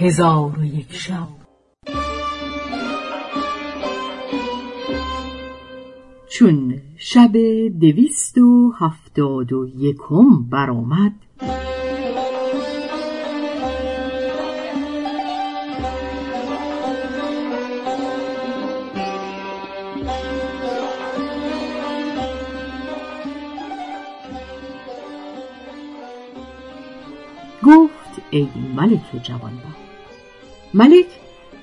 هزار 0.00 0.58
و 0.58 0.64
یک 0.64 0.92
شب. 0.92 1.28
چون 6.28 6.80
شب 6.96 7.32
دویست 7.80 8.38
و 8.38 8.72
هفتاد 8.78 9.52
و 9.52 9.66
یکم 9.76 10.44
برآمد 10.50 11.12
گفت 27.62 28.22
ای 28.30 28.48
ملک 28.76 29.22
جوانبخت 29.22 29.89
ملک 30.74 31.06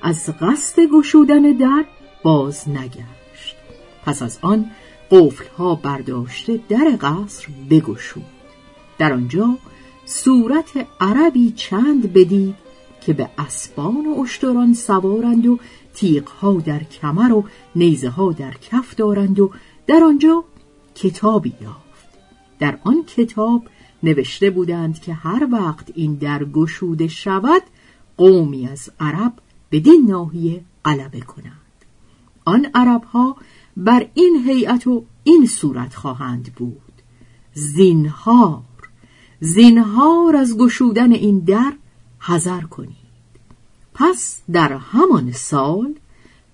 از 0.02 0.30
قصد 0.40 0.82
گشودن 0.92 1.42
در 1.42 1.84
باز 2.22 2.68
نگشت. 2.68 3.56
پس 4.04 4.22
از 4.22 4.38
آن 4.42 4.70
قفلها 5.10 5.74
برداشته 5.74 6.60
در 6.68 6.98
قصر 7.00 7.46
بگشود. 7.70 8.24
در 8.98 9.12
آنجا 9.12 9.58
صورت 10.04 10.86
عربی 11.00 11.52
چند 11.52 12.12
بدید 12.12 12.54
که 13.00 13.12
به 13.12 13.28
اسبان 13.38 14.06
و 14.06 14.20
اشتران 14.20 14.74
سوارند 14.74 15.46
و 15.46 15.58
تیغها 15.94 16.52
در 16.52 16.84
کمر 16.84 17.32
و 17.32 17.44
نیزه 17.76 18.08
ها 18.08 18.32
در 18.32 18.54
کف 18.54 18.94
دارند 18.94 19.40
و 19.40 19.50
در 19.86 20.00
آنجا 20.04 20.44
کتابی 20.94 21.54
یافت. 21.60 22.08
در 22.58 22.78
آن 22.84 23.04
کتاب 23.04 23.62
نوشته 24.02 24.50
بودند 24.50 25.02
که 25.02 25.12
هر 25.12 25.48
وقت 25.52 25.90
این 25.94 26.14
در 26.14 26.44
گشوده 26.44 27.08
شود 27.08 27.62
قومی 28.18 28.68
از 28.68 28.90
عرب 29.00 29.32
بدین 29.72 30.06
ناحیه 30.08 30.60
غلبه 30.84 31.20
کنند. 31.20 31.54
آن 32.44 32.66
عربها 32.74 33.36
بر 33.76 34.08
این 34.14 34.42
هیئت 34.46 34.86
و 34.86 35.04
این 35.24 35.46
صورت 35.46 35.94
خواهند 35.94 36.52
بود. 36.56 36.80
زینهار 37.54 38.62
زینهار 39.40 40.36
از 40.36 40.58
گشودن 40.58 41.12
این 41.12 41.38
در 41.38 41.72
حذر 42.18 42.60
کنید. 42.60 43.08
پس 43.94 44.42
در 44.52 44.72
همان 44.72 45.32
سال 45.32 45.94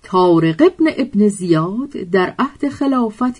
تارق 0.03 0.61
ابن 0.61 0.85
ابن 0.97 1.27
زیاد 1.27 1.89
در 1.89 2.35
عهد 2.39 2.69
خلافت 2.69 3.37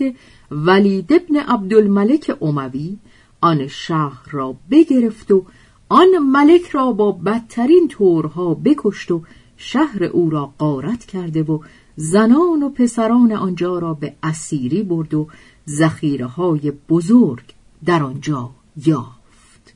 ولید 0.51 1.13
ابن 1.13 1.35
عبدالملک 1.35 2.37
اموی 2.41 2.97
آن 3.41 3.67
شهر 3.67 4.29
را 4.31 4.55
بگرفت 4.71 5.31
و 5.31 5.45
آن 5.89 6.17
ملک 6.17 6.69
را 6.69 6.91
با 6.91 7.11
بدترین 7.11 7.88
طورها 7.88 8.53
بکشت 8.53 9.11
و 9.11 9.22
شهر 9.58 10.03
او 10.03 10.30
را 10.30 10.53
قارت 10.58 11.05
کرده 11.05 11.44
و 11.44 11.59
زنان 11.95 12.64
و 12.64 12.69
پسران 12.69 13.31
آنجا 13.31 13.80
را 13.80 13.94
به 13.94 14.14
اسیری 14.23 14.83
برد 14.83 15.14
و 15.14 15.27
ذخیره 15.69 16.25
های 16.25 16.72
بزرگ 16.89 17.44
در 17.86 18.03
آنجا 18.03 18.50
یافت. 18.86 19.73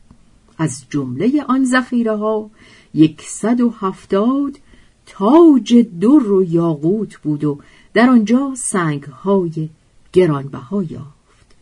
از 0.58 0.84
جمله 0.90 1.44
آن 1.48 1.66
ذخیره 1.66 2.16
ها 2.16 2.50
یکصد 2.94 3.62
و 3.62 3.70
هفتاد 3.70 4.60
تاج 5.06 5.86
در 6.02 6.32
و 6.32 6.44
یاقوت 6.44 7.18
بود 7.18 7.44
و 7.44 7.60
در 7.94 8.10
آنجا 8.10 8.54
سنگ 8.56 9.04
های 9.04 9.70
گرانبها 10.14 10.84
یافت 10.84 11.56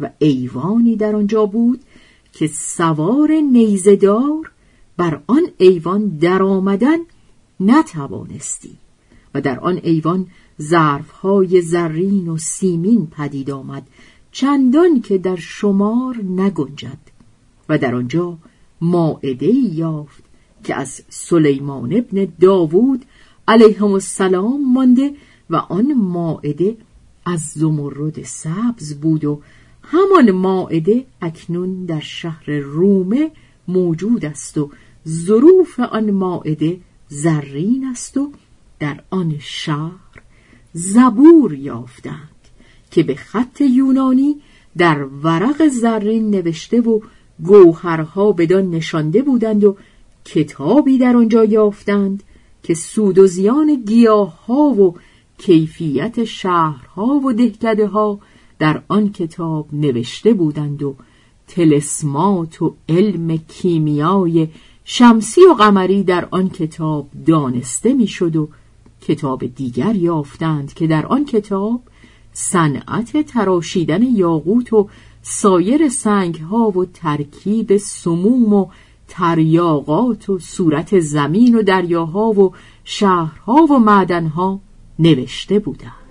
و 0.00 0.10
ایوانی 0.18 0.96
در 0.96 1.16
آنجا 1.16 1.46
بود 1.46 1.80
که 2.34 2.46
سوار 2.46 3.32
نیزدار 3.32 4.50
بر 4.96 5.22
آن 5.26 5.42
ایوان 5.58 6.08
در 6.08 6.42
آمدن 6.42 6.98
نتوانستی 7.60 8.78
و 9.34 9.40
در 9.40 9.60
آن 9.60 9.80
ایوان 9.82 10.26
ظرفهای 10.62 11.60
زرین 11.60 12.28
و 12.28 12.36
سیمین 12.36 13.06
پدید 13.06 13.50
آمد 13.50 13.86
چندان 14.32 15.00
که 15.00 15.18
در 15.18 15.36
شمار 15.36 16.16
نگنجد 16.16 16.98
و 17.68 17.78
در 17.78 17.94
آنجا 17.94 18.38
ماعده 18.80 19.54
یافت 19.72 20.24
که 20.64 20.74
از 20.74 21.02
سلیمان 21.08 21.92
ابن 21.92 22.32
داوود 22.40 23.04
علیهم 23.48 23.92
السلام 23.92 24.72
مانده 24.72 25.14
و 25.50 25.56
آن 25.56 25.94
ماعده 25.94 26.76
از 27.26 27.40
زمرد 27.40 28.22
سبز 28.22 28.94
بود 28.94 29.24
و 29.24 29.40
همان 29.86 30.30
ماعده 30.30 31.04
اکنون 31.22 31.84
در 31.84 32.00
شهر 32.00 32.50
رومه 32.50 33.30
موجود 33.68 34.24
است 34.24 34.58
و 34.58 34.70
ظروف 35.08 35.80
آن 35.80 36.10
ماعده 36.10 36.80
زرین 37.08 37.84
است 37.84 38.16
و 38.16 38.32
در 38.78 39.00
آن 39.10 39.36
شهر 39.40 40.22
زبور 40.72 41.54
یافتند 41.54 42.30
که 42.90 43.02
به 43.02 43.14
خط 43.14 43.60
یونانی 43.60 44.40
در 44.78 45.04
ورق 45.04 45.68
زرین 45.68 46.30
نوشته 46.30 46.80
و 46.80 47.00
گوهرها 47.44 48.32
بدان 48.32 48.70
نشانده 48.70 49.22
بودند 49.22 49.64
و 49.64 49.76
کتابی 50.24 50.98
در 50.98 51.16
آنجا 51.16 51.44
یافتند 51.44 52.22
که 52.62 52.74
سود 52.74 53.18
و 53.18 53.26
زیان 53.26 53.82
گیاه 53.86 54.46
ها 54.46 54.62
و 54.62 54.94
کیفیت 55.38 56.24
شهرها 56.24 57.06
و 57.06 57.32
دهکده 57.32 57.86
ها 57.86 58.20
در 58.58 58.82
آن 58.88 59.12
کتاب 59.12 59.68
نوشته 59.72 60.34
بودند 60.34 60.82
و 60.82 60.94
تلسمات 61.48 62.62
و 62.62 62.74
علم 62.88 63.36
کیمیای 63.36 64.48
شمسی 64.84 65.40
و 65.50 65.54
قمری 65.54 66.02
در 66.02 66.28
آن 66.30 66.48
کتاب 66.48 67.08
دانسته 67.26 67.92
می‌شد 67.92 68.36
و 68.36 68.48
کتاب 69.00 69.46
دیگر 69.46 69.94
یافتند 69.94 70.74
که 70.74 70.86
در 70.86 71.06
آن 71.06 71.24
کتاب 71.24 71.80
صنعت 72.32 73.26
تراشیدن 73.26 74.02
یاقوت 74.02 74.72
و 74.72 74.88
سایر 75.22 75.88
سنگ 75.88 76.34
ها 76.34 76.70
و 76.70 76.84
ترکیب 76.84 77.76
سموم 77.76 78.54
و 78.54 78.66
تریاقات 79.08 80.30
و 80.30 80.38
صورت 80.38 81.00
زمین 81.00 81.54
و 81.54 81.62
دریاها 81.62 82.30
و 82.30 82.52
شهرها 82.84 83.54
و 83.54 83.78
معدنها 83.78 84.60
نوشته 84.98 85.58
بودند. 85.58 86.03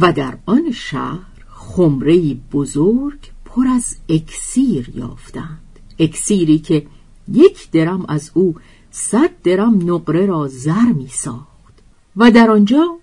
و 0.00 0.12
در 0.12 0.38
آن 0.46 0.70
شهر 0.70 1.44
خمره 1.48 2.36
بزرگ 2.52 3.18
پر 3.44 3.66
از 3.68 3.96
اکسیر 4.08 4.92
یافتند. 4.94 5.78
اکسیری 5.98 6.58
که 6.58 6.86
یک 7.32 7.70
درم 7.70 8.04
از 8.08 8.30
او 8.34 8.54
صد 8.90 9.30
درم 9.44 9.90
نقره 9.90 10.26
را 10.26 10.48
زر 10.48 10.92
می 10.96 11.08
ساخت 11.08 11.74
و 12.16 12.30
در 12.30 12.50
آنجا 12.50 12.96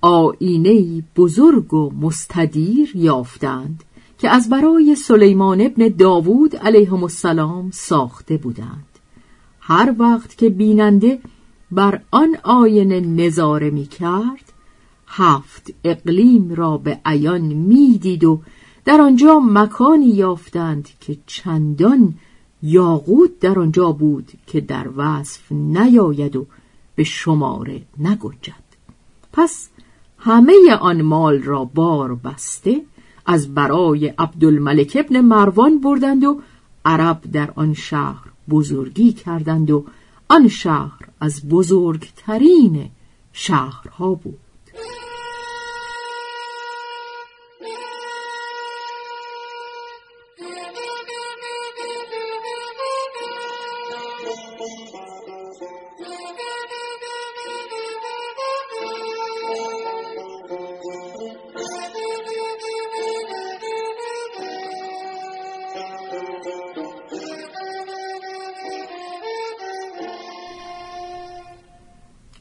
آینه 0.00 1.02
بزرگ 1.16 1.74
و 1.74 1.90
مستدیر 2.00 2.92
یافتند 2.94 3.84
که 4.18 4.30
از 4.30 4.48
برای 4.48 4.96
سلیمان 4.96 5.60
ابن 5.60 5.88
داوود 5.88 6.56
علیهم 6.56 7.02
السلام 7.02 7.70
ساخته 7.70 8.36
بودند. 8.36 8.86
هر 9.60 9.94
وقت 9.98 10.38
که 10.38 10.50
بیننده 10.50 11.18
بر 11.70 12.00
آن 12.10 12.36
آینه 12.42 13.00
نظاره 13.00 13.70
می 13.70 13.86
کرد 13.86 14.47
هفت 15.08 15.74
اقلیم 15.84 16.54
را 16.54 16.76
به 16.76 17.00
عیان 17.04 17.40
می‌دید 17.40 18.24
و 18.24 18.40
در 18.84 19.00
آنجا 19.00 19.40
مکانی 19.40 20.06
یافتند 20.06 20.88
که 21.00 21.16
چندان 21.26 22.14
یاقوت 22.62 23.38
در 23.40 23.58
آنجا 23.58 23.92
بود 23.92 24.32
که 24.46 24.60
در 24.60 24.88
وصف 24.96 25.52
نیاید 25.52 26.36
و 26.36 26.46
به 26.94 27.04
شماره 27.04 27.82
نگنجد. 27.98 28.68
پس 29.32 29.68
همه 30.18 30.52
آن 30.80 31.02
مال 31.02 31.42
را 31.42 31.64
بار 31.64 32.14
بسته 32.14 32.82
از 33.26 33.54
برای 33.54 34.06
عبدالملک 34.06 34.96
ابن 35.00 35.20
مروان 35.20 35.80
بردند 35.80 36.24
و 36.24 36.40
عرب 36.84 37.20
در 37.32 37.50
آن 37.56 37.74
شهر 37.74 38.24
بزرگی 38.48 39.12
کردند 39.12 39.70
و 39.70 39.84
آن 40.28 40.48
شهر 40.48 41.08
از 41.20 41.48
بزرگترین 41.48 42.90
شهرها 43.32 44.14
بود. 44.14 44.47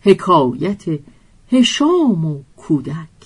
حکایت 0.07 0.83
هشام 1.51 2.25
و 2.25 2.41
کودک. 2.57 3.17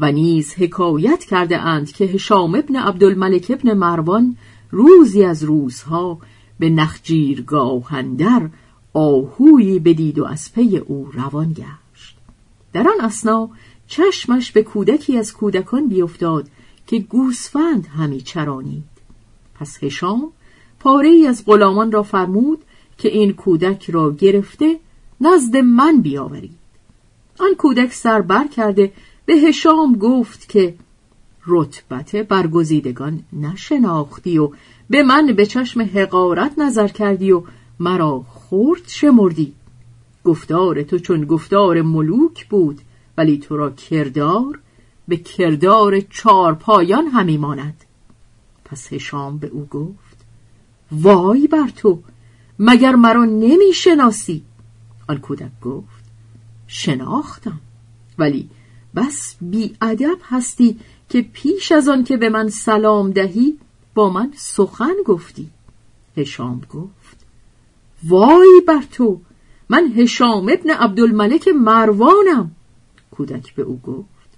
و 0.00 0.12
نیز 0.12 0.54
حکایت 0.54 1.24
کرده 1.24 1.58
اند 1.58 1.92
که 1.92 2.04
هشام 2.04 2.54
ابن 2.54 2.76
عبدالملک 2.76 3.46
ابن 3.50 3.72
مروان 3.74 4.36
روزی 4.70 5.24
از 5.24 5.42
روزها 5.42 6.18
به 6.58 6.70
نخجیرگاه 6.70 7.94
اندر 7.94 8.48
آهویی 8.92 9.78
بدید 9.78 10.18
و 10.18 10.24
از 10.24 10.52
پی 10.52 10.76
او 10.76 11.10
روان 11.12 11.52
گشت. 11.52 12.16
در 12.72 12.88
آن 12.88 13.00
اسنا 13.00 13.48
چشمش 13.86 14.52
به 14.52 14.62
کودکی 14.62 15.18
از 15.18 15.32
کودکان 15.32 15.88
بیفتاد 15.88 16.48
که 16.86 16.98
گوسفند 16.98 17.86
همی 17.86 18.20
چرانید. 18.20 18.84
پس 19.54 19.84
هشام 19.84 20.32
پاره 20.80 21.08
ای 21.08 21.26
از 21.26 21.44
غلامان 21.46 21.92
را 21.92 22.02
فرمود 22.02 22.64
که 22.98 23.08
این 23.08 23.32
کودک 23.32 23.90
را 23.90 24.12
گرفته 24.12 24.80
نزد 25.20 25.56
من 25.56 26.00
بیاورید. 26.00 26.60
آن 27.40 27.54
کودک 27.54 27.92
سر 27.92 28.20
بر 28.20 28.46
کرده 28.46 28.92
به 29.26 29.34
هشام 29.34 29.96
گفت 29.96 30.48
که 30.48 30.74
رتبت 31.46 32.16
برگزیدگان 32.16 33.22
نشناختی 33.32 34.38
و 34.38 34.50
به 34.90 35.02
من 35.02 35.26
به 35.26 35.46
چشم 35.46 35.80
حقارت 35.80 36.58
نظر 36.58 36.88
کردی 36.88 37.32
و 37.32 37.42
مرا 37.80 38.24
خورد 38.28 38.82
شمردی. 38.86 39.52
گفتار 40.24 40.82
تو 40.82 40.98
چون 40.98 41.24
گفتار 41.24 41.82
ملوک 41.82 42.48
بود 42.48 42.80
ولی 43.18 43.38
تو 43.38 43.56
را 43.56 43.70
کردار 43.70 44.58
به 45.08 45.16
کردار 45.16 46.00
چار 46.00 46.54
پایان 46.54 47.06
همی 47.06 47.36
ماند. 47.36 47.84
پس 48.64 48.92
هشام 48.92 49.38
به 49.38 49.46
او 49.46 49.66
گفت 49.70 50.16
وای 50.92 51.46
بر 51.46 51.68
تو 51.76 51.98
مگر 52.58 52.94
مرا 52.94 53.24
نمی 53.24 53.72
شناسی؟ 53.74 54.42
آن 55.10 55.18
کودک 55.18 55.60
گفت 55.62 56.04
شناختم. 56.66 57.60
ولی 58.18 58.48
بس 58.96 59.36
بی 59.40 59.76
ادب 59.82 60.18
هستی 60.22 60.78
که 61.08 61.22
پیش 61.22 61.72
از 61.72 61.88
آن 61.88 62.04
که 62.04 62.16
به 62.16 62.28
من 62.28 62.48
سلام 62.48 63.10
دهی 63.10 63.58
با 63.94 64.10
من 64.10 64.32
سخن 64.36 64.94
گفتی. 65.06 65.50
هشام 66.16 66.60
گفت 66.74 67.26
وای 68.04 68.62
بر 68.66 68.82
تو 68.92 69.20
من 69.68 69.92
هشام 69.96 70.48
ابن 70.52 70.70
عبدالملک 70.70 71.48
مروانم. 71.48 72.50
کودک 73.10 73.54
به 73.54 73.62
او 73.62 73.80
گفت 73.80 74.30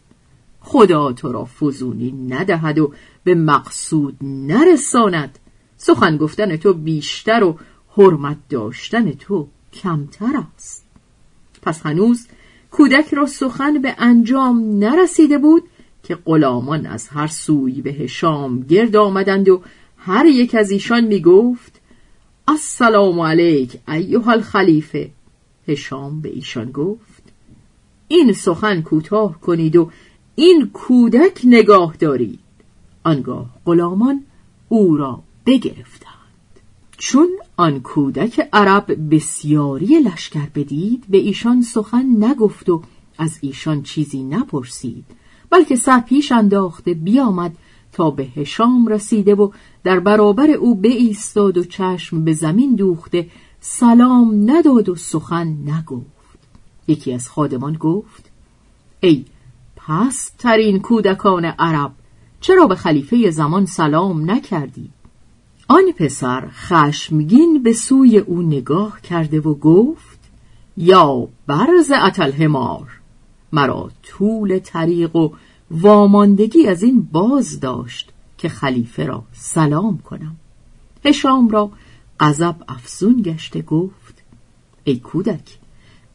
خدا 0.61 1.13
تو 1.13 1.33
را 1.33 1.45
فزونی 1.45 2.13
ندهد 2.29 2.79
و 2.79 2.93
به 3.25 3.35
مقصود 3.35 4.17
نرساند. 4.23 5.39
سخن 5.77 6.17
گفتن 6.17 6.57
تو 6.57 6.73
بیشتر 6.73 7.45
و 7.45 7.59
حرمت 7.97 8.39
داشتن 8.49 9.13
تو. 9.13 9.49
کمتر 9.73 10.45
است. 10.57 10.85
پس 11.63 11.87
هنوز 11.87 12.27
کودک 12.71 13.15
را 13.15 13.27
سخن 13.27 13.83
به 13.83 13.95
انجام 13.99 14.79
نرسیده 14.79 15.39
بود 15.39 15.63
که 16.03 16.15
غلامان 16.15 16.87
از 16.87 17.09
هر 17.09 17.27
سوی 17.27 17.81
به 17.81 17.93
هشام 17.93 18.61
گرد 18.61 18.97
آمدند 18.97 19.49
و 19.49 19.63
هر 19.97 20.27
یک 20.27 20.55
از 20.55 20.71
ایشان 20.71 21.05
می 21.05 21.21
گفت 21.21 21.81
السلام 22.49 23.21
علیک 23.21 23.81
ایها 23.89 24.33
الخلیفه. 24.33 25.11
هشام 25.69 26.21
به 26.21 26.29
ایشان 26.29 26.71
گفت 26.71 27.23
این 28.09 28.33
سخن 28.33 28.83
کوتاه 28.83 29.41
کنید 29.41 29.77
و 29.77 29.91
این 30.35 30.71
کودک 30.73 31.41
نگاه 31.45 31.97
دارید. 31.97 32.39
آنگاه 33.05 33.47
غلامان 33.65 34.25
او 34.69 34.97
را 34.97 35.23
بگرفتند. 35.47 36.13
چون 36.99 37.29
آن 37.57 37.81
کودک 37.81 38.49
عرب 38.53 39.15
بسیاری 39.15 40.01
لشکر 40.01 40.47
بدید 40.55 41.05
به 41.09 41.19
ایشان 41.19 41.63
سخن 41.63 42.25
نگفت 42.25 42.69
و 42.69 42.83
از 43.19 43.39
ایشان 43.41 43.83
چیزی 43.83 44.23
نپرسید 44.23 45.05
بلکه 45.51 45.77
سر 45.77 46.01
پیش 46.01 46.33
انداخته 46.33 46.95
بیامد 46.95 47.57
تا 47.93 48.11
به 48.11 48.25
هشام 48.25 48.87
رسیده 48.87 49.35
و 49.35 49.51
در 49.85 50.01
برابر 50.01 50.51
او 50.51 50.81
ایستاد 50.83 51.59
و 51.59 51.65
چشم 51.65 52.25
به 52.25 52.33
زمین 52.33 52.75
دوخته 52.75 53.27
سلام 53.61 54.51
نداد 54.51 54.89
و 54.89 54.95
سخن 54.95 55.47
نگفت 55.47 56.39
یکی 56.89 57.13
از 57.13 57.29
خادمان 57.29 57.73
گفت 57.73 58.31
ای 59.01 59.25
پس 59.77 60.31
ترین 60.39 60.81
کودکان 60.81 61.45
عرب 61.45 61.93
چرا 62.41 62.67
به 62.67 62.75
خلیفه 62.75 63.31
زمان 63.31 63.67
سلام 63.67 64.31
نکردی؟ 64.31 64.91
آن 65.69 65.93
پسر 65.99 66.49
خشمگین 66.49 67.63
به 67.63 67.73
سوی 67.73 68.19
او 68.19 68.43
نگاه 68.43 69.01
کرده 69.01 69.41
و 69.41 69.55
گفت 69.55 70.19
یا 70.77 71.29
برز 71.47 71.91
اتل 72.07 72.47
مرا 73.53 73.91
طول 74.03 74.59
طریق 74.59 75.17
و 75.17 75.31
واماندگی 75.71 76.67
از 76.67 76.83
این 76.83 77.09
باز 77.13 77.61
داشت 77.61 78.13
که 78.39 78.49
خلیفه 78.49 79.07
را 79.07 79.25
سلام 79.33 79.99
کنم. 79.99 80.37
هشام 81.05 81.49
را 81.49 81.71
غضب 82.21 82.57
افزون 82.69 83.23
گشته 83.23 83.63
گفت 83.63 84.23
ای 84.85 84.97
کودک 84.97 85.59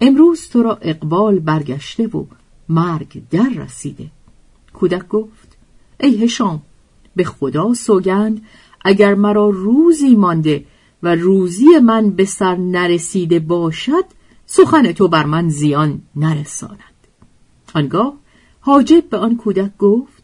امروز 0.02 0.50
تو 0.50 0.64
را 0.64 0.78
اقبال 0.82 1.40
برگشته 1.40 2.08
و 2.08 2.26
مرگ 2.70 3.22
در 3.30 3.50
رسیده. 3.50 4.08
کودک 4.74 5.08
گفت 5.08 5.58
ای 6.00 6.24
هشام 6.24 6.62
به 7.16 7.24
خدا 7.24 7.74
سوگند 7.74 8.42
اگر 8.88 9.16
مرا 9.16 9.50
روزی 9.50 10.16
مانده 10.16 10.66
و 11.04 11.16
روزی 11.16 11.80
من 11.84 12.10
به 12.10 12.26
سر 12.26 12.56
نرسیده 12.56 13.40
باشد 13.40 14.06
سخن 14.46 14.92
تو 14.92 15.08
بر 15.08 15.26
من 15.26 15.50
زیان 15.50 16.02
نرساند. 16.16 16.98
آنگاه 17.76 18.14
حاجب 18.60 19.10
به 19.10 19.18
آن 19.18 19.38
کودک 19.38 19.78
گفت 19.78 20.24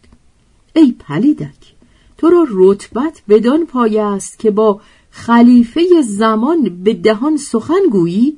ای 0.76 0.92
پلیدک 1.00 1.74
تو 2.18 2.30
را 2.30 2.48
رتبت 2.52 3.22
بدان 3.30 3.66
پایه 3.66 4.04
است 4.04 4.40
که 4.40 4.52
با 4.52 4.82
خلیفه 5.12 5.82
زمان 6.02 6.84
به 6.84 6.94
دهان 6.94 7.38
سخن 7.38 7.90
گویی؟ 7.92 8.38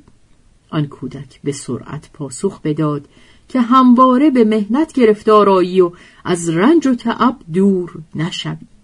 آن 0.70 0.86
کودک 0.86 1.40
به 1.44 1.52
سرعت 1.52 2.10
پاسخ 2.12 2.60
بداد 2.60 3.08
که 3.48 3.60
همواره 3.60 4.30
به 4.30 4.44
مهنت 4.44 4.92
گرفتارایی 4.92 5.80
و 5.80 5.90
از 6.24 6.48
رنج 6.48 6.86
و 6.86 6.94
تعب 6.94 7.36
دور 7.52 7.98
نشوی. 8.14 8.75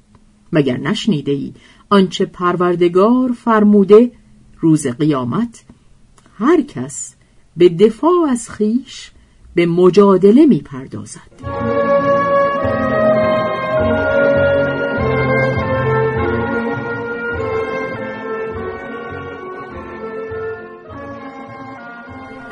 مگر 0.52 0.76
نشنیده 0.76 1.32
ای 1.32 1.52
آنچه 1.90 2.26
پروردگار 2.26 3.32
فرموده 3.32 4.12
روز 4.60 4.86
قیامت 4.86 5.64
هر 6.38 6.62
کس 6.62 7.14
به 7.56 7.68
دفاع 7.68 8.28
از 8.30 8.50
خیش 8.50 9.10
به 9.54 9.66
مجادله 9.66 10.46
می 10.46 10.60
پردازد 10.60 11.20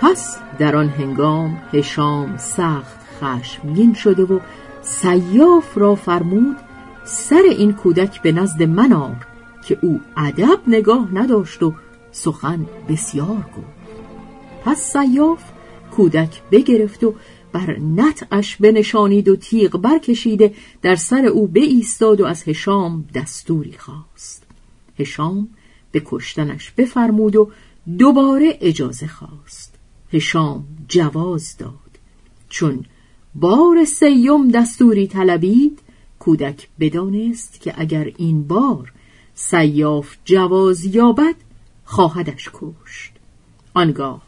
پس 0.01 0.37
در 0.59 0.77
آن 0.77 0.89
هنگام 0.89 1.63
هشام 1.73 2.37
سخت 2.37 3.01
خشمگین 3.21 3.95
شده 3.95 4.23
و 4.23 4.41
سیاف 4.83 5.79
را 5.79 5.95
فرمود 5.95 6.57
سر 7.05 7.43
این 7.59 7.73
کودک 7.73 8.23
به 8.23 8.33
نزد 8.33 8.63
من 8.63 8.93
آر 8.93 9.27
که 9.69 9.79
او 9.83 10.01
ادب 10.17 10.61
نگاه 10.67 11.15
نداشت 11.15 11.63
و 11.63 11.75
سخن 12.13 12.67
بسیار 12.89 13.47
گفت. 13.57 13.81
پس 14.65 14.93
سیاف 14.93 15.43
کودک 15.91 16.43
بگرفت 16.51 17.05
و 17.05 17.15
بر 17.53 17.79
نطعش 17.79 18.57
بنشانید 18.57 19.29
و 19.29 19.37
تیغ 19.37 19.79
برکشیده 19.79 20.55
در 20.83 20.95
سر 20.95 21.27
او 21.27 21.47
بایستاد 21.47 22.21
و 22.21 22.27
از 22.27 22.49
هشام 22.49 23.05
دستوری 23.15 23.75
خواست. 23.79 24.47
هشام 24.99 25.49
به 25.93 26.03
کشتنش 26.05 26.71
بفرمود 26.71 27.37
و 27.37 27.51
دوباره 27.99 28.59
اجازه 28.61 29.07
خواست. 29.07 29.75
هشام 30.13 30.65
جواز 30.89 31.57
داد. 31.57 31.73
چون 32.49 32.85
بار 33.35 33.85
سیم 33.85 34.49
دستوری 34.49 35.07
طلبید 35.07 35.79
کودک 36.21 36.69
بدانست 36.81 37.61
که 37.61 37.75
اگر 37.77 38.13
این 38.17 38.47
بار 38.47 38.93
سیاف 39.35 40.17
جواز 40.25 40.85
یابد 40.85 41.35
خواهدش 41.85 42.51
کشت. 42.53 43.13
آنگاه 43.75 44.23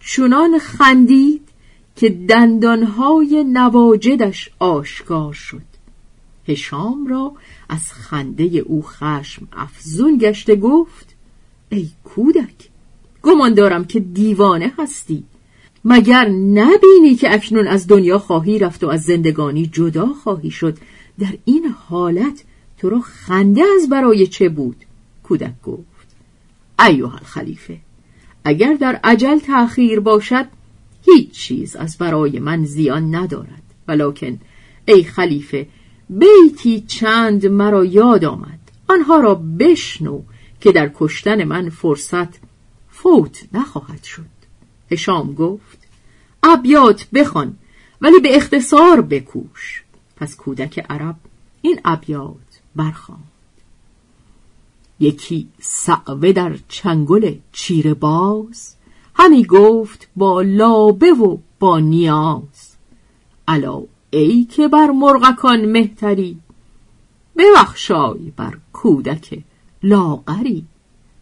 چنان 0.00 0.58
خندید 0.58 1.48
که 1.96 2.08
دندانهای 2.10 3.44
نواجدش 3.44 4.50
آشکار 4.58 5.32
شد. 5.32 5.70
هشام 6.48 7.06
را 7.06 7.32
از 7.68 7.92
خنده 7.92 8.44
او 8.44 8.82
خشم 8.82 9.48
افزون 9.52 10.18
گشته 10.18 10.56
گفت 10.56 11.14
ای 11.68 11.88
کودک 12.04 12.68
گمان 13.22 13.54
دارم 13.54 13.84
که 13.84 14.00
دیوانه 14.00 14.72
هستی. 14.78 15.24
مگر 15.84 16.28
نبینی 16.28 17.14
که 17.14 17.34
اکنون 17.34 17.66
از 17.66 17.86
دنیا 17.86 18.18
خواهی 18.18 18.58
رفت 18.58 18.84
و 18.84 18.88
از 18.88 19.02
زندگانی 19.02 19.66
جدا 19.66 20.06
خواهی 20.06 20.50
شد؟ 20.50 20.78
در 21.20 21.38
این 21.44 21.74
حالت 21.88 22.44
تو 22.78 22.90
را 22.90 23.00
خنده 23.00 23.62
از 23.76 23.88
برای 23.88 24.26
چه 24.26 24.48
بود؟ 24.48 24.76
کودک 25.22 25.62
گفت. 25.62 26.06
ایوه 26.86 27.16
خلیفه 27.16 27.78
اگر 28.44 28.74
در 28.74 29.00
عجل 29.04 29.38
تأخیر 29.38 30.00
باشد 30.00 30.46
هیچ 31.02 31.30
چیز 31.30 31.76
از 31.76 31.98
برای 31.98 32.38
من 32.38 32.64
زیان 32.64 33.14
ندارد. 33.14 33.62
ولکن 33.88 34.38
ای 34.84 35.04
خلیفه 35.04 35.66
بیتی 36.10 36.80
چند 36.80 37.46
مرا 37.46 37.84
یاد 37.84 38.24
آمد. 38.24 38.58
آنها 38.88 39.20
را 39.20 39.34
بشنو 39.34 40.22
که 40.60 40.72
در 40.72 40.90
کشتن 40.94 41.44
من 41.44 41.68
فرصت 41.68 42.38
فوت 42.90 43.44
نخواهد 43.52 44.04
شد. 44.04 44.40
هشام 44.90 45.34
گفت 45.34 45.78
ابیات 46.42 47.06
بخوان 47.14 47.56
ولی 48.00 48.20
به 48.20 48.36
اختصار 48.36 49.00
بکوش. 49.00 49.82
پس 50.20 50.36
کودک 50.36 50.86
عرب 50.90 51.16
این 51.62 51.80
ابیات 51.84 52.60
برخواند 52.76 53.30
یکی 55.00 55.48
سعوه 55.60 56.32
در 56.32 56.58
چنگل 56.68 57.34
چیر 57.52 57.94
باز 57.94 58.76
همی 59.14 59.44
گفت 59.44 60.08
با 60.16 60.42
لابه 60.42 61.12
و 61.12 61.36
با 61.58 61.78
نیاز. 61.78 62.76
الا 63.48 63.82
ای 64.10 64.44
که 64.44 64.68
بر 64.68 64.90
مرغکان 64.90 65.64
مهتری 65.64 66.38
ببخشای 67.36 68.32
بر 68.36 68.58
کودک 68.72 69.38
لاغری. 69.82 70.66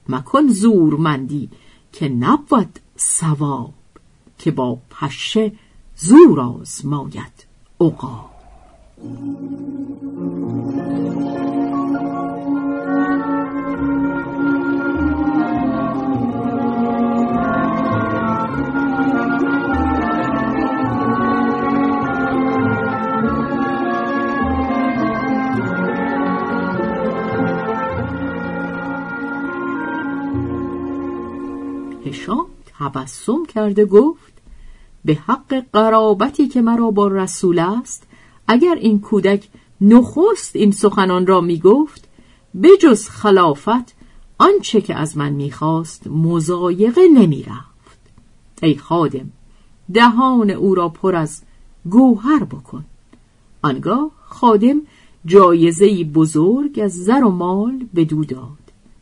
مکن 0.09 0.49
زورمندی 0.49 1.51
که 1.93 2.09
نبود 2.09 2.79
سواب 2.97 3.75
که 4.39 4.51
با 4.51 4.79
پشه 4.91 5.53
زور 5.97 6.41
آزماید 6.41 7.47
عقاب. 7.81 8.38
هشام 8.99 9.09
تبسم 32.67 33.45
کرده 33.49 33.85
گفت 33.85 34.33
به 35.05 35.15
حق 35.15 35.65
قرابتی 35.73 36.49
که 36.49 36.63
مرا 36.63 36.91
با 36.91 37.09
رسول 37.09 37.59
است 37.59 38.08
اگر 38.49 38.75
این 38.75 39.01
کودک 39.01 39.49
نخست 39.81 40.57
این 40.57 40.71
سخنان 40.71 41.27
را 41.27 41.41
می 41.41 41.59
گفت 41.59 42.09
بجز 42.63 43.09
خلافت 43.09 43.95
آنچه 44.39 44.81
که 44.81 44.95
از 44.95 45.17
من 45.17 45.33
می‌خواست 45.33 46.07
مزایقه 46.07 47.09
نمی 47.09 47.43
رفت 47.43 47.99
ای 48.63 48.77
خادم 48.77 49.31
دهان 49.95 50.51
او 50.51 50.75
را 50.75 50.89
پر 50.89 51.17
از 51.17 51.43
گوهر 51.91 52.45
بکن. 52.45 52.85
آنگاه 53.63 54.11
خادم 54.25 54.81
جایزه 55.27 56.05
بزرگ 56.05 56.81
از 56.85 57.05
زر 57.05 57.25
و 57.25 57.31
مال 57.31 57.87
به 57.95 58.05
دو 58.05 58.25
داد. 58.25 58.59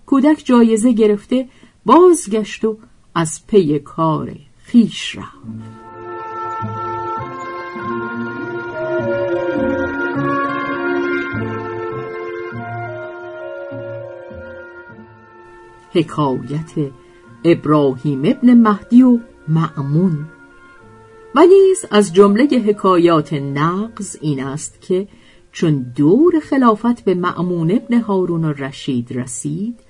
کودک 0.06 0.42
جایزه 0.44 0.92
گرفته 0.92 1.48
بازگشت 1.86 2.64
و 2.64 2.76
از 3.14 3.46
پی 3.46 3.78
کار 3.78 4.36
خیش 4.64 5.16
رفت. 5.16 5.85
حکایت 15.96 16.72
ابراهیم 17.44 18.22
ابن 18.24 18.54
مهدی 18.54 19.02
و 19.02 19.18
معمون 19.48 20.26
و 21.34 21.40
نیز 21.40 21.84
از 21.90 22.14
جمله 22.14 22.44
حکایات 22.44 23.32
نقض 23.32 24.16
این 24.20 24.42
است 24.42 24.80
که 24.80 25.08
چون 25.52 25.86
دور 25.96 26.40
خلافت 26.40 27.04
به 27.04 27.14
معمون 27.14 27.70
ابن 27.70 28.00
هارون 28.00 28.44
رشید 28.44 29.12
رسید 29.12 29.80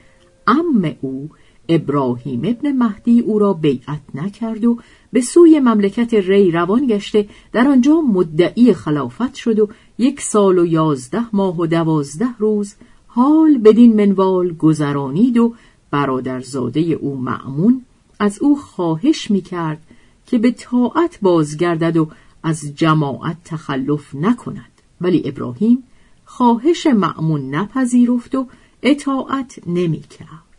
ام 0.47 0.97
او 1.01 1.31
ابراهیم 1.69 2.43
ابن 2.45 2.73
مهدی 2.73 3.21
او 3.21 3.39
را 3.39 3.53
بیعت 3.53 4.01
نکرد 4.15 4.65
و 4.65 4.79
به 5.13 5.21
سوی 5.21 5.61
مملکت 5.61 6.15
ری 6.15 6.51
روان 6.51 6.87
گشته 6.87 7.29
در 7.53 7.69
آنجا 7.69 8.01
مدعی 8.01 8.73
خلافت 8.73 9.35
شد 9.35 9.59
و 9.59 9.69
یک 9.99 10.21
سال 10.21 10.59
و 10.59 10.67
یازده 10.67 11.37
ماه 11.37 11.61
و 11.61 11.67
دوازده 11.67 12.29
روز 12.39 12.75
حال 13.07 13.59
بدین 13.59 13.97
منوال 13.97 14.53
گذرانید 14.53 15.39
و 15.39 15.55
برادرزاده 15.97 16.81
او 16.81 17.17
معمون 17.17 17.83
از 18.19 18.38
او 18.43 18.57
خواهش 18.57 19.31
می‌کرد 19.31 19.83
که 20.26 20.38
به 20.38 20.50
طاعت 20.50 21.19
بازگردد 21.23 21.97
و 21.97 22.09
از 22.43 22.75
جماعت 22.75 23.37
تخلف 23.45 24.15
نکند. 24.15 24.73
ولی 25.00 25.23
ابراهیم 25.25 25.83
خواهش 26.25 26.87
معمون 26.87 27.55
نپذیرفت 27.55 28.35
و 28.35 28.47
اطاعت 28.83 29.59
نمی‌کرد. 29.67 30.53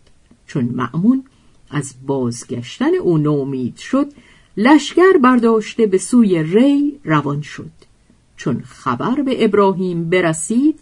چون 0.48 0.66
معمون 0.66 1.24
از 1.70 1.94
بازگشتن 2.08 2.96
او 2.96 3.18
نومید 3.18 3.78
شد 3.78 4.08
لشکر 4.58 5.18
برداشته 5.18 5.88
به 5.88 5.98
سوی 5.98 6.44
ری 6.44 7.00
روان 7.04 7.42
شد. 7.42 7.72
چون 8.38 8.64
خبر 8.66 9.22
به 9.22 9.46
ابراهیم 9.46 10.10
برسید 10.10 10.80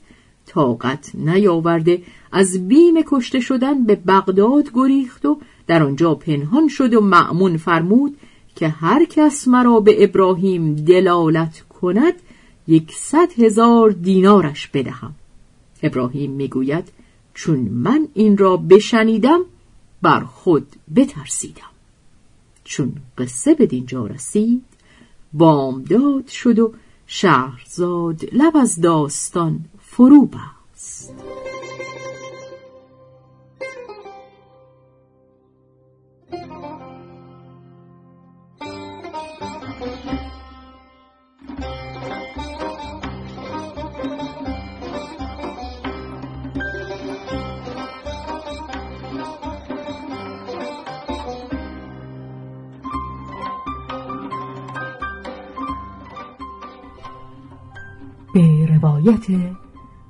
طاقت 0.56 1.12
نیاورده 1.14 2.02
از 2.32 2.68
بیم 2.68 2.96
کشته 3.06 3.40
شدن 3.40 3.84
به 3.86 3.96
بغداد 3.96 4.70
گریخت 4.74 5.26
و 5.26 5.38
در 5.68 5.84
آنجا 5.84 6.16
پنهان 6.16 6.68
شد 6.68 6.94
و 6.94 7.02
معمون 7.02 7.58
فرمود 7.58 8.18
که 8.56 8.68
هر 8.68 9.06
کس 9.06 9.48
مرا 9.48 9.80
به 9.80 10.04
ابراهیم 10.04 10.76
دلالت 10.76 11.60
کند 11.60 12.14
یکصد 12.68 13.40
هزار 13.40 13.90
دینارش 13.90 14.68
بدهم. 14.68 15.14
ابراهیم 15.84 16.32
می‌گوید 16.32 16.88
چون 17.34 17.60
من 17.60 18.08
این 18.14 18.38
را 18.38 18.58
بشنیدم 18.58 19.42
بر 20.02 20.20
خود 20.20 20.68
بترسیدم. 20.96 21.72
چون 22.64 22.94
قصه 23.18 23.54
به 23.54 23.66
دینجا 23.66 24.06
رسید 24.06 24.64
بامداد 25.34 26.28
شد 26.28 26.60
و 26.60 26.74
شهرزاد 27.08 28.22
لب 28.34 28.58
از 28.58 28.82
داستان 28.82 29.66
فرو 29.96 30.26
بست. 30.26 31.14
به 58.34 58.66
روایت 58.66 59.26